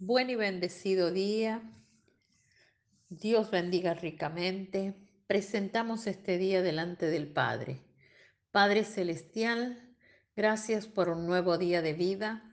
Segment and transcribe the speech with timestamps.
[0.00, 1.60] Buen y bendecido día.
[3.08, 4.94] Dios bendiga ricamente.
[5.26, 7.82] Presentamos este día delante del Padre.
[8.52, 9.96] Padre Celestial,
[10.36, 12.44] gracias por un nuevo día de vida.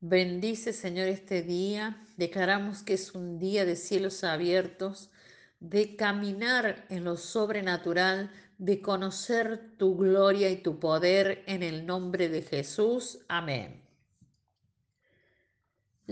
[0.00, 2.04] Bendice, Señor, este día.
[2.16, 5.12] Declaramos que es un día de cielos abiertos,
[5.60, 12.28] de caminar en lo sobrenatural, de conocer tu gloria y tu poder en el nombre
[12.28, 13.20] de Jesús.
[13.28, 13.81] Amén.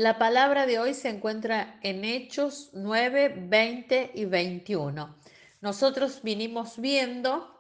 [0.01, 5.15] La palabra de hoy se encuentra en Hechos 9, 20 y 21.
[5.61, 7.55] Nosotros vinimos viendo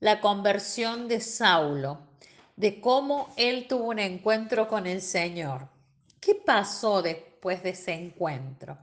[0.00, 2.08] la conversión de Saulo,
[2.56, 5.68] de cómo él tuvo un encuentro con el Señor.
[6.20, 8.76] ¿Qué pasó después de ese encuentro?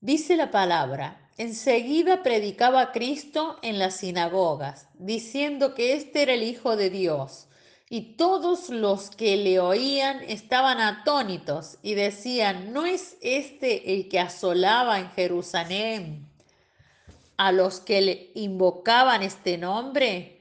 [0.00, 6.42] Dice la palabra, enseguida predicaba a Cristo en las sinagogas, diciendo que éste era el
[6.42, 7.46] Hijo de Dios
[7.92, 14.20] y todos los que le oían estaban atónitos y decían, ¿no es este el que
[14.20, 16.30] asolaba en Jerusalén
[17.36, 20.40] a los que le invocaban este nombre?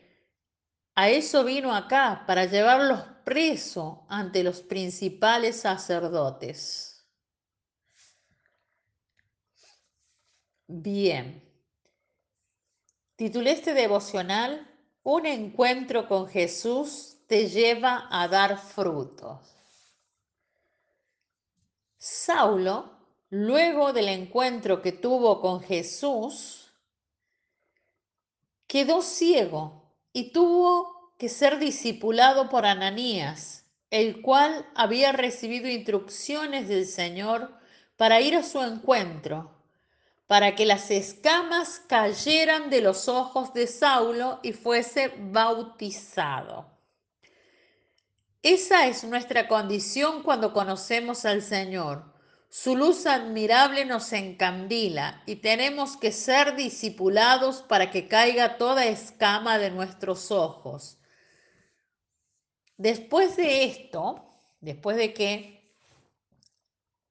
[0.93, 7.03] A eso vino acá, para llevarlos preso ante los principales sacerdotes.
[10.67, 11.43] Bien.
[13.15, 14.67] Titulé este devocional
[15.01, 19.37] Un encuentro con Jesús te lleva a dar frutos.
[21.95, 22.89] Saulo,
[23.29, 26.73] luego del encuentro que tuvo con Jesús,
[28.65, 36.87] quedó ciego y tuvo que ser discipulado por Ananías, el cual había recibido instrucciones del
[36.87, 37.53] Señor
[37.95, 39.51] para ir a su encuentro,
[40.25, 46.78] para que las escamas cayeran de los ojos de Saulo y fuese bautizado.
[48.41, 52.13] Esa es nuestra condición cuando conocemos al Señor.
[52.49, 59.57] Su luz admirable nos encandila y tenemos que ser discipulados para que caiga toda escama
[59.57, 60.97] de nuestros ojos.
[62.77, 65.75] Después de esto, después de que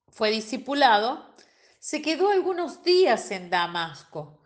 [0.09, 1.35] fue discipulado,
[1.79, 4.41] se quedó algunos días en Damasco,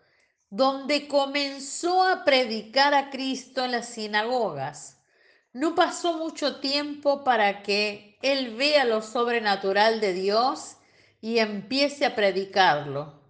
[0.49, 4.92] donde comenzó a predicar a Cristo en las sinagogas.
[5.53, 10.77] No pasó mucho tiempo para que él vea lo sobrenatural de Dios
[11.21, 13.21] y empiece a predicarlo.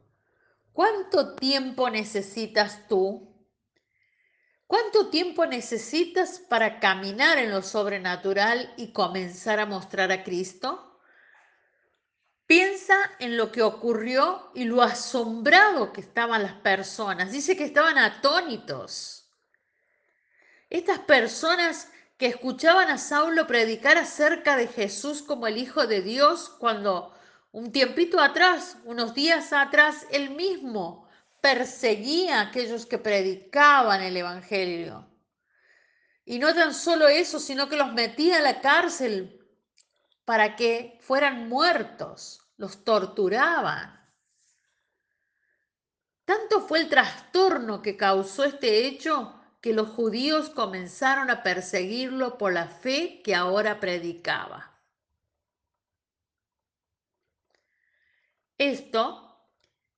[0.71, 3.29] ¿Cuánto tiempo necesitas tú?
[4.65, 10.99] ¿Cuánto tiempo necesitas para caminar en lo sobrenatural y comenzar a mostrar a Cristo?
[12.47, 17.31] Piensa en lo que ocurrió y lo asombrado que estaban las personas.
[17.31, 19.29] Dice que estaban atónitos.
[20.69, 26.49] Estas personas que escuchaban a Saulo predicar acerca de Jesús como el Hijo de Dios
[26.49, 27.13] cuando
[27.51, 31.07] un tiempito atrás, unos días atrás, él mismo
[31.41, 35.09] perseguía a aquellos que predicaban el Evangelio.
[36.25, 39.39] Y no tan solo eso, sino que los metía a la cárcel
[40.25, 43.99] para que fueran muertos, los torturaban.
[46.25, 52.51] Tanto fue el trastorno que causó este hecho que los judíos comenzaron a perseguirlo por
[52.51, 54.73] la fe que ahora predicaba.
[58.57, 59.39] Esto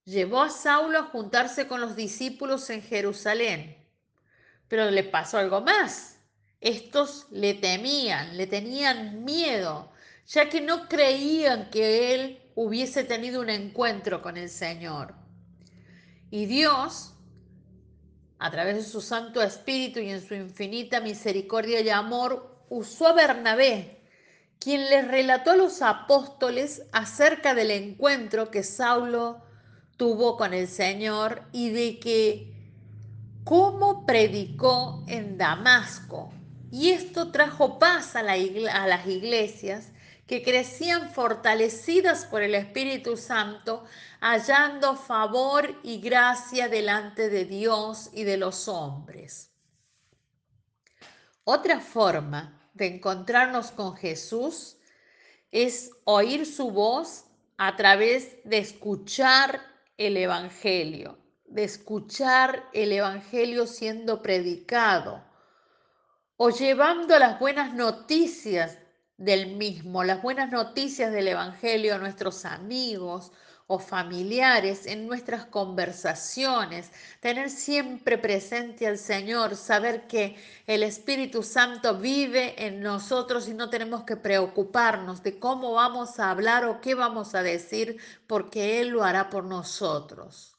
[0.03, 3.75] llevó a Saulo a juntarse con los discípulos en Jerusalén.
[4.67, 6.19] Pero le pasó algo más.
[6.61, 9.91] Estos le temían, le tenían miedo,
[10.27, 15.15] ya que no creían que él hubiese tenido un encuentro con el Señor.
[16.29, 17.14] Y Dios
[18.39, 23.13] a través de su Santo Espíritu y en su infinita misericordia y amor, usó a
[23.13, 24.01] Bernabé,
[24.59, 29.41] quien les relató a los apóstoles acerca del encuentro que Saulo
[29.97, 32.53] tuvo con el Señor y de que
[33.43, 36.31] cómo predicó en Damasco.
[36.71, 39.91] Y esto trajo paz a, a las iglesias
[40.27, 43.85] que crecían fortalecidas por el Espíritu Santo,
[44.19, 49.51] hallando favor y gracia delante de Dios y de los hombres.
[51.43, 54.77] Otra forma de encontrarnos con Jesús
[55.51, 57.25] es oír su voz
[57.57, 59.61] a través de escuchar
[59.97, 65.23] el Evangelio, de escuchar el Evangelio siendo predicado
[66.37, 68.77] o llevando las buenas noticias
[69.17, 73.31] del mismo, las buenas noticias del Evangelio a nuestros amigos
[73.67, 80.35] o familiares, en nuestras conversaciones, tener siempre presente al Señor, saber que
[80.67, 86.29] el Espíritu Santo vive en nosotros y no tenemos que preocuparnos de cómo vamos a
[86.29, 87.97] hablar o qué vamos a decir,
[88.27, 90.54] porque Él lo hará por nosotros.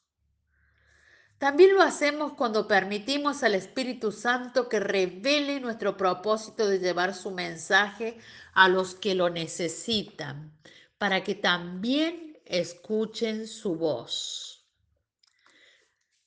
[1.39, 7.31] También lo hacemos cuando permitimos al Espíritu Santo que revele nuestro propósito de llevar su
[7.31, 8.17] mensaje
[8.55, 10.57] a los que lo necesitan,
[10.97, 14.65] para que también escuchen su voz.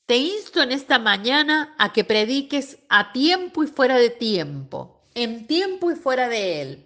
[0.05, 5.47] Te insto en esta mañana a que prediques a tiempo y fuera de tiempo, en
[5.47, 6.85] tiempo y fuera de él.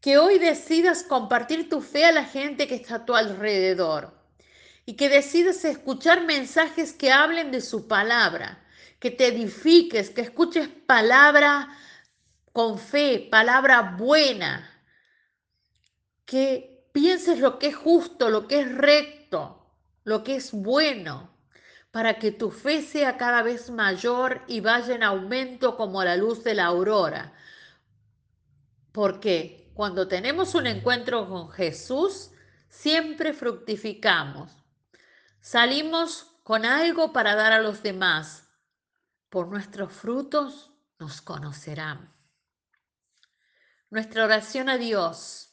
[0.00, 4.19] Que hoy decidas compartir tu fe a la gente que está a tu alrededor
[4.90, 8.58] y que decidas escuchar mensajes que hablen de su palabra,
[8.98, 11.68] que te edifiques, que escuches palabra
[12.52, 14.68] con fe, palabra buena,
[16.24, 19.64] que pienses lo que es justo, lo que es recto,
[20.02, 21.30] lo que es bueno,
[21.92, 26.42] para que tu fe sea cada vez mayor y vaya en aumento como la luz
[26.42, 27.32] de la aurora.
[28.90, 32.32] Porque cuando tenemos un encuentro con Jesús,
[32.68, 34.59] siempre fructificamos.
[35.40, 38.48] Salimos con algo para dar a los demás.
[39.28, 42.14] Por nuestros frutos nos conocerán.
[43.88, 45.50] Nuestra oración a Dios.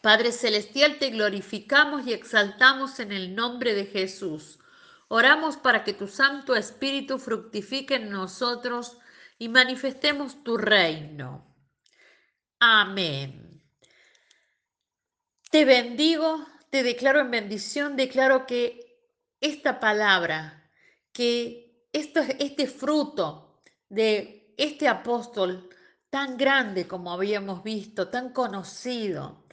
[0.00, 4.58] Padre Celestial, te glorificamos y exaltamos en el nombre de Jesús.
[5.08, 8.98] Oramos para que tu Santo Espíritu fructifique en nosotros
[9.38, 11.54] y manifestemos tu reino.
[12.58, 13.62] Amén.
[15.50, 18.98] Te bendigo, te declaro en bendición, declaro que
[19.42, 20.70] esta palabra,
[21.12, 23.60] que este fruto
[23.90, 25.68] de este apóstol
[26.08, 29.44] tan grande como habíamos visto, tan conocido,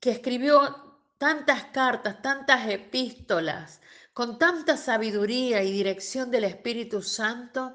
[0.00, 3.82] que escribió tantas cartas, tantas epístolas,
[4.14, 7.74] con tanta sabiduría y dirección del Espíritu Santo,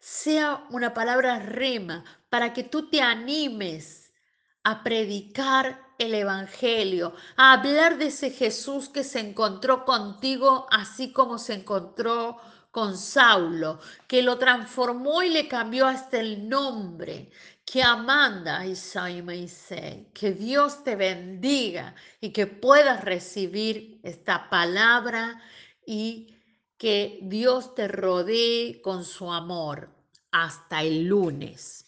[0.00, 4.01] sea una palabra rema para que tú te animes
[4.64, 11.38] a predicar el Evangelio, a hablar de ese Jesús que se encontró contigo así como
[11.38, 12.38] se encontró
[12.70, 17.30] con Saulo, que lo transformó y le cambió hasta el nombre,
[17.64, 18.74] que Amanda y
[20.14, 25.40] que Dios te bendiga y que puedas recibir esta palabra
[25.86, 26.34] y
[26.78, 29.90] que Dios te rodee con su amor.
[30.32, 31.81] Hasta el lunes.